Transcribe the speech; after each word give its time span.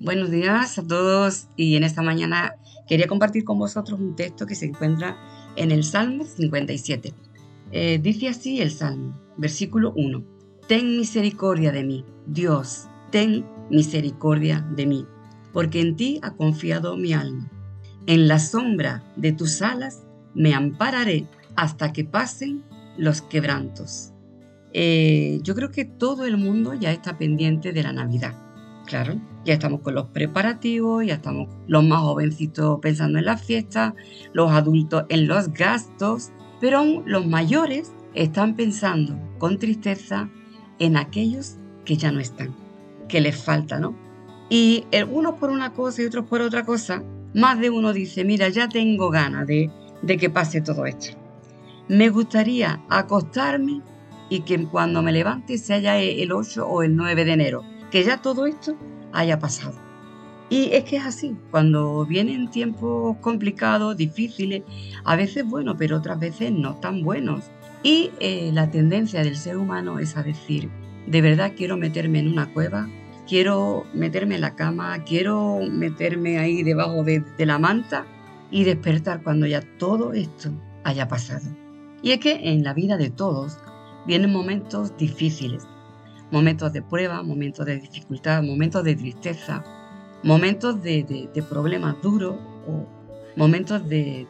Buenos 0.00 0.32
días 0.32 0.76
a 0.76 0.86
todos 0.86 1.46
y 1.56 1.76
en 1.76 1.84
esta 1.84 2.02
mañana 2.02 2.56
quería 2.88 3.06
compartir 3.06 3.44
con 3.44 3.60
vosotros 3.60 4.00
un 4.00 4.16
texto 4.16 4.44
que 4.44 4.56
se 4.56 4.66
encuentra 4.66 5.16
en 5.54 5.70
el 5.70 5.84
Salmo 5.84 6.24
57. 6.24 7.14
Eh, 7.70 8.00
dice 8.02 8.28
así 8.28 8.60
el 8.60 8.72
Salmo, 8.72 9.16
versículo 9.36 9.92
1. 9.96 10.24
Ten 10.66 10.96
misericordia 10.96 11.70
de 11.70 11.84
mí, 11.84 12.04
Dios, 12.26 12.88
ten 13.12 13.46
misericordia 13.70 14.66
de 14.74 14.84
mí, 14.84 15.06
porque 15.52 15.80
en 15.80 15.94
ti 15.94 16.18
ha 16.22 16.32
confiado 16.32 16.96
mi 16.96 17.12
alma. 17.12 17.48
En 18.06 18.26
la 18.26 18.40
sombra 18.40 19.04
de 19.14 19.32
tus 19.32 19.62
alas 19.62 20.02
me 20.34 20.54
ampararé 20.54 21.28
hasta 21.54 21.92
que 21.92 22.04
pasen 22.04 22.64
los 22.98 23.22
quebrantos. 23.22 24.12
Eh, 24.72 25.38
yo 25.44 25.54
creo 25.54 25.70
que 25.70 25.84
todo 25.84 26.26
el 26.26 26.36
mundo 26.36 26.74
ya 26.74 26.90
está 26.90 27.16
pendiente 27.16 27.72
de 27.72 27.82
la 27.84 27.92
Navidad 27.92 28.43
Claro, 28.86 29.18
ya 29.46 29.54
estamos 29.54 29.80
con 29.80 29.94
los 29.94 30.08
preparativos, 30.08 31.06
ya 31.06 31.14
estamos 31.14 31.48
los 31.66 31.82
más 31.84 32.00
jovencitos 32.00 32.80
pensando 32.82 33.18
en 33.18 33.24
las 33.24 33.42
fiestas, 33.42 33.94
los 34.34 34.50
adultos 34.50 35.04
en 35.08 35.26
los 35.26 35.52
gastos, 35.52 36.32
pero 36.60 36.78
aún 36.78 37.02
los 37.06 37.26
mayores 37.26 37.94
están 38.12 38.56
pensando 38.56 39.18
con 39.38 39.58
tristeza 39.58 40.28
en 40.78 40.98
aquellos 40.98 41.56
que 41.86 41.96
ya 41.96 42.12
no 42.12 42.20
están, 42.20 42.54
que 43.08 43.22
les 43.22 43.42
falta, 43.42 43.78
¿no? 43.78 43.96
Y 44.50 44.84
unos 45.10 45.38
por 45.38 45.50
una 45.50 45.72
cosa 45.72 46.02
y 46.02 46.06
otros 46.06 46.26
por 46.26 46.42
otra 46.42 46.64
cosa, 46.64 47.02
más 47.34 47.58
de 47.58 47.70
uno 47.70 47.94
dice, 47.94 48.22
mira, 48.22 48.50
ya 48.50 48.68
tengo 48.68 49.08
ganas 49.08 49.46
de, 49.46 49.70
de 50.02 50.16
que 50.18 50.28
pase 50.28 50.60
todo 50.60 50.84
esto. 50.84 51.16
Me 51.88 52.10
gustaría 52.10 52.82
acostarme 52.90 53.80
y 54.28 54.40
que 54.40 54.62
cuando 54.66 55.02
me 55.02 55.12
levante 55.12 55.56
se 55.56 55.74
haya 55.74 55.98
el 55.98 56.32
8 56.32 56.66
o 56.66 56.82
el 56.82 56.94
9 56.94 57.24
de 57.24 57.32
enero 57.32 57.73
que 57.94 58.02
ya 58.02 58.20
todo 58.20 58.46
esto 58.46 58.76
haya 59.12 59.38
pasado. 59.38 59.76
Y 60.50 60.70
es 60.72 60.82
que 60.82 60.96
es 60.96 61.04
así, 61.04 61.36
cuando 61.52 62.04
vienen 62.04 62.50
tiempos 62.50 63.16
complicados, 63.18 63.96
difíciles, 63.96 64.64
a 65.04 65.14
veces 65.14 65.46
buenos, 65.46 65.76
pero 65.78 65.98
otras 65.98 66.18
veces 66.18 66.50
no 66.50 66.74
tan 66.74 67.04
buenos. 67.04 67.44
Y 67.84 68.10
eh, 68.18 68.50
la 68.52 68.68
tendencia 68.68 69.22
del 69.22 69.36
ser 69.36 69.58
humano 69.58 70.00
es 70.00 70.16
a 70.16 70.24
decir, 70.24 70.70
de 71.06 71.22
verdad 71.22 71.52
quiero 71.56 71.76
meterme 71.76 72.18
en 72.18 72.32
una 72.32 72.52
cueva, 72.52 72.88
quiero 73.28 73.86
meterme 73.94 74.34
en 74.34 74.40
la 74.40 74.56
cama, 74.56 75.04
quiero 75.04 75.60
meterme 75.70 76.38
ahí 76.38 76.64
debajo 76.64 77.04
de, 77.04 77.20
de 77.20 77.46
la 77.46 77.60
manta 77.60 78.06
y 78.50 78.64
despertar 78.64 79.22
cuando 79.22 79.46
ya 79.46 79.62
todo 79.78 80.14
esto 80.14 80.50
haya 80.82 81.06
pasado. 81.06 81.46
Y 82.02 82.10
es 82.10 82.18
que 82.18 82.50
en 82.50 82.64
la 82.64 82.74
vida 82.74 82.96
de 82.96 83.10
todos 83.10 83.56
vienen 84.04 84.32
momentos 84.32 84.96
difíciles, 84.96 85.68
momentos 86.34 86.72
de 86.72 86.82
prueba, 86.82 87.22
momentos 87.22 87.64
de 87.64 87.78
dificultad, 87.78 88.42
momentos 88.42 88.82
de 88.82 88.96
tristeza, 88.96 89.62
momentos 90.24 90.82
de, 90.82 91.28
problemas 91.48 91.94
duros 92.02 92.34
o 92.66 92.88
momentos 93.36 93.88
de, 93.88 94.26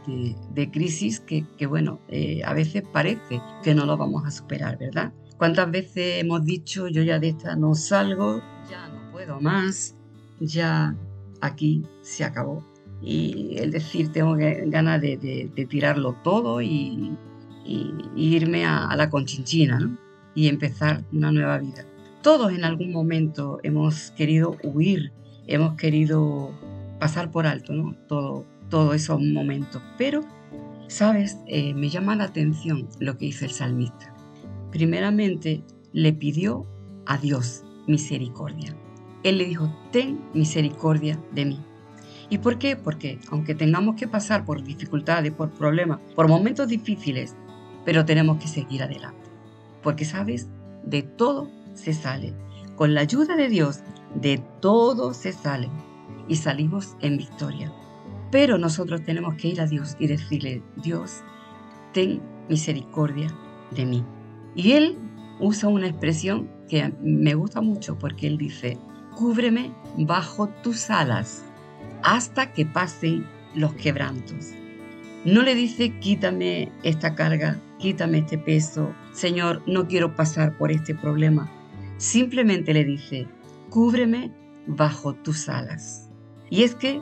crisis 0.70 1.20
que, 1.20 1.66
bueno, 1.66 2.00
eh, 2.08 2.42
a 2.44 2.52
veces 2.52 2.82
parece 2.92 3.41
que 3.62 3.75
no 3.75 3.86
lo 3.86 3.97
vamos 3.97 4.27
a 4.27 4.30
superar, 4.30 4.77
¿verdad? 4.77 5.14
¿Cuántas 5.38 5.70
veces 5.70 6.20
hemos 6.20 6.44
dicho, 6.44 6.88
yo 6.88 7.02
ya 7.02 7.19
de 7.19 7.30
esta 7.30 7.56
no 7.56 7.75
salgo, 7.75 8.42
ya 8.70 8.86
no 8.88 9.10
puedo 9.10 9.41
más, 9.41 9.97
ya 10.41 10.94
aquí 11.41 11.86
se 12.02 12.22
acabó? 12.25 12.62
Y 13.00 13.56
el 13.56 13.70
decir, 13.70 14.12
tengo 14.12 14.36
ganas 14.36 15.00
de, 15.00 15.66
tirarlo 15.70 16.16
todo 16.22 16.60
y, 16.60 17.16
irme 18.14 18.66
a, 18.66 18.94
la 18.94 19.08
conchinchina. 19.08 19.98
Y 20.36 20.48
empezar 20.48 21.05
una 21.12 21.30
nueva 21.30 21.58
vida. 21.58 21.86
Todos 22.25 22.55
en 22.55 22.64
algún 22.64 22.91
momento 22.91 23.61
hemos 23.64 24.11
querido 24.12 24.56
huir, 24.62 25.12
hemos 25.47 25.75
querido 25.75 26.53
pasar 26.98 27.31
por 27.31 27.47
alto 27.47 27.75
¿no? 27.75 27.94
todo, 28.09 28.47
todos 28.71 28.97
esos 28.97 29.21
momentos. 29.21 29.82
Pero, 29.98 30.22
sabes, 30.88 31.37
eh, 31.47 31.75
me 31.75 31.91
llama 31.91 32.16
la 32.16 32.25
atención 32.25 32.88
lo 32.98 33.19
que 33.19 33.26
hizo 33.26 33.44
el 33.44 33.50
salmista. 33.50 34.15
Primeramente, 34.71 35.65
le 35.93 36.15
pidió 36.15 36.66
a 37.04 37.19
Dios 37.19 37.62
misericordia. 37.87 38.75
Él 39.22 39.37
le 39.37 39.44
dijo, 39.44 39.71
ten 39.93 40.19
misericordia 40.32 41.22
de 41.32 41.44
mí. 41.44 41.60
¿Y 42.31 42.38
por 42.38 42.59
qué? 42.59 42.75
Porque 42.75 43.19
aunque 43.31 43.54
tengamos 43.54 43.97
que 43.97 44.09
pasar 44.09 44.47
por 44.47 44.65
dificultades, 44.65 45.31
por 45.31 45.50
problemas, 45.50 46.00
por 46.15 46.27
momentos 46.28 46.69
difíciles, 46.69 47.37
pero 47.84 48.06
tenemos 48.06 48.38
que 48.38 48.48
seguir 48.48 48.82
adelante. 48.82 49.28
Porque, 49.82 50.06
¿sabes? 50.06 50.48
De 50.87 51.03
todo 51.03 51.50
se 51.74 51.92
sale. 51.92 52.34
Con 52.76 52.94
la 52.94 53.02
ayuda 53.02 53.36
de 53.36 53.48
Dios, 53.48 53.80
de 54.14 54.38
todo 54.60 55.14
se 55.14 55.32
sale 55.32 55.68
y 56.28 56.36
salimos 56.36 56.96
en 57.00 57.18
victoria. 57.18 57.72
Pero 58.30 58.58
nosotros 58.58 59.04
tenemos 59.04 59.34
que 59.36 59.48
ir 59.48 59.60
a 59.60 59.66
Dios 59.66 59.96
y 59.98 60.06
decirle, 60.06 60.62
Dios, 60.82 61.22
ten 61.92 62.20
misericordia 62.48 63.28
de 63.70 63.86
mí. 63.86 64.04
Y 64.54 64.72
Él 64.72 64.98
usa 65.40 65.68
una 65.68 65.88
expresión 65.88 66.50
que 66.68 66.92
me 67.00 67.34
gusta 67.34 67.60
mucho 67.60 67.98
porque 67.98 68.26
Él 68.26 68.38
dice, 68.38 68.78
cúbreme 69.16 69.72
bajo 69.98 70.48
tus 70.62 70.91
alas 70.91 71.44
hasta 72.02 72.52
que 72.52 72.66
pasen 72.66 73.26
los 73.54 73.72
quebrantos. 73.74 74.52
No 75.24 75.42
le 75.42 75.54
dice, 75.54 75.98
quítame 76.00 76.70
esta 76.82 77.14
carga, 77.14 77.58
quítame 77.78 78.18
este 78.18 78.36
peso, 78.36 78.92
Señor, 79.12 79.62
no 79.66 79.86
quiero 79.86 80.14
pasar 80.14 80.58
por 80.58 80.70
este 80.70 80.94
problema. 80.94 81.50
Simplemente 81.97 82.75
le 82.75 82.84
dice, 82.84 83.28
cúbreme 83.71 84.32
bajo 84.66 85.15
tus 85.15 85.49
alas. 85.49 86.10
Y 86.50 86.62
es 86.62 86.75
que 86.75 87.00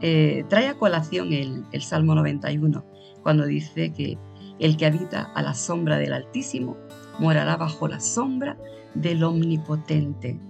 eh, 0.00 0.44
trae 0.48 0.68
a 0.68 0.78
colación 0.78 1.32
el, 1.32 1.64
Salmo 1.82 2.14
91, 2.14 2.84
cuando 3.22 3.46
dice 3.46 3.92
que 3.92 4.18
el 4.58 4.76
que 4.76 4.86
habita 4.86 5.22
a 5.34 5.42
la 5.42 5.54
sombra 5.54 5.98
del 5.98 6.12
Altísimo 6.12 6.76
morará 7.18 7.56
bajo 7.56 7.88
la 7.88 8.00
sombra 8.00 8.58
del 8.94 9.22
Omnipotente. 9.24 10.40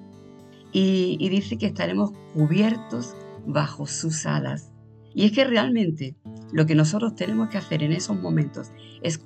Y, 0.72 1.16
y 1.20 1.28
dice 1.28 1.56
que 1.56 1.66
estaremos 1.66 2.12
cubiertos 2.32 3.14
bajo 3.46 3.86
sus 3.86 4.26
alas. 4.26 4.72
Y 5.14 5.26
es 5.26 5.32
que 5.32 5.44
realmente 5.44 6.16
lo 6.52 6.66
que 6.66 6.74
nosotros 6.74 7.14
tenemos 7.14 7.48
que 7.48 7.58
hacer 7.58 7.82
en 7.82 7.92
esos 7.92 8.16
momentos 8.20 8.70
es 9.02 9.20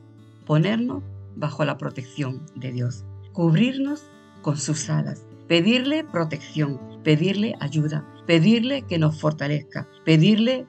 ponernos 0.44 1.02
bajo 1.36 1.64
la 1.64 1.78
protección 1.78 2.44
de 2.56 2.72
Dios, 2.72 3.04
cubrirnos 3.32 4.04
con 4.48 4.56
sus 4.56 4.88
alas, 4.88 5.26
pedirle 5.46 6.04
protección, 6.04 6.80
pedirle 7.04 7.54
ayuda, 7.60 8.08
pedirle 8.26 8.80
que 8.80 8.98
nos 8.98 9.20
fortalezca, 9.20 9.86
pedirle 10.06 10.66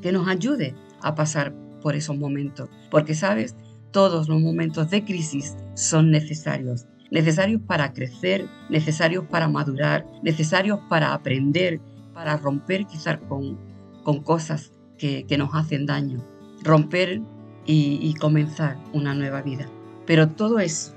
que 0.00 0.10
nos 0.10 0.26
ayude 0.26 0.74
a 1.02 1.14
pasar 1.14 1.54
por 1.82 1.94
esos 1.94 2.16
momentos. 2.16 2.68
Porque, 2.90 3.14
¿sabes? 3.14 3.54
Todos 3.92 4.28
los 4.28 4.40
momentos 4.40 4.90
de 4.90 5.04
crisis 5.04 5.54
son 5.76 6.10
necesarios. 6.10 6.86
Necesarios 7.12 7.62
para 7.64 7.92
crecer, 7.92 8.48
necesarios 8.68 9.24
para 9.30 9.46
madurar, 9.46 10.04
necesarios 10.24 10.80
para 10.90 11.14
aprender, 11.14 11.80
para 12.14 12.36
romper 12.36 12.86
quizás 12.86 13.18
con, 13.28 13.56
con 14.02 14.24
cosas 14.24 14.72
que, 14.98 15.24
nos 15.38 15.54
hacen 15.54 15.86
daño. 15.86 16.26
Romper 16.64 17.22
y, 17.66 18.00
y 18.02 18.14
comenzar 18.14 18.78
una 18.92 19.14
nueva 19.14 19.42
vida. 19.42 19.68
Pero 20.06 20.28
todo 20.30 20.58
eso 20.58 20.96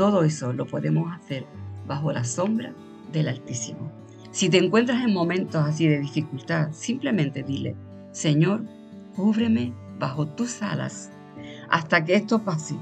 todo 0.00 0.24
eso 0.24 0.54
lo 0.54 0.64
podemos 0.64 1.14
hacer 1.14 1.44
bajo 1.86 2.10
la 2.10 2.24
sombra 2.24 2.72
del 3.12 3.28
Altísimo. 3.28 3.92
Si 4.30 4.48
te 4.48 4.56
encuentras 4.56 5.04
en 5.04 5.12
momentos 5.12 5.62
así 5.62 5.86
de 5.86 6.00
dificultad, 6.00 6.72
simplemente 6.72 7.42
dile, 7.42 7.76
Señor, 8.10 8.64
cúbreme 9.14 9.74
bajo 9.98 10.26
tus 10.26 10.62
alas 10.62 11.10
hasta 11.68 12.02
que 12.02 12.14
esto 12.14 12.42
pase, 12.42 12.76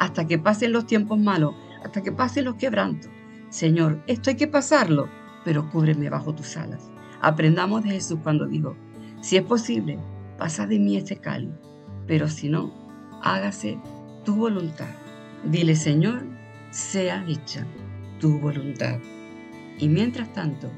hasta 0.00 0.26
que 0.26 0.36
pasen 0.36 0.72
los 0.72 0.84
tiempos 0.84 1.16
malos, 1.16 1.54
hasta 1.84 2.02
que 2.02 2.10
pasen 2.10 2.46
los 2.46 2.56
quebrantos. 2.56 3.08
Señor, 3.50 4.02
esto 4.08 4.30
hay 4.30 4.36
que 4.36 4.48
pasarlo, 4.48 5.08
pero 5.44 5.70
cúbreme 5.70 6.10
bajo 6.10 6.34
tus 6.34 6.56
alas. 6.56 6.90
Aprendamos 7.20 7.84
de 7.84 7.90
Jesús 7.90 8.18
cuando 8.20 8.48
dijo, 8.48 8.74
si 9.20 9.36
es 9.36 9.44
posible, 9.44 9.96
pasa 10.38 10.66
de 10.66 10.80
mí 10.80 10.96
este 10.96 11.18
cáliz, 11.18 11.52
pero 12.08 12.28
si 12.28 12.48
no, 12.48 12.74
hágase 13.22 13.78
tu 14.24 14.34
voluntad. 14.34 14.90
Dile, 15.44 15.76
Señor, 15.76 16.33
sea 16.74 17.24
hecha 17.28 17.64
tu 18.18 18.40
voluntad. 18.40 18.98
Y 19.78 19.88
mientras 19.88 20.32
tanto, 20.32 20.70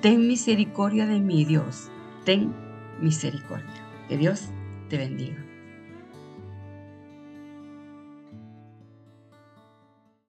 ten 0.00 0.26
misericordia 0.26 1.06
de 1.06 1.20
mí, 1.20 1.44
Dios, 1.44 1.90
ten 2.24 2.54
misericordia. 3.00 3.86
Que 4.08 4.16
Dios 4.16 4.48
te 4.88 4.96
bendiga. 4.96 5.44